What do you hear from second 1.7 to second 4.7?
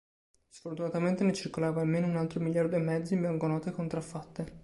almeno un altro miliardo e mezzo in banconote contraffatte.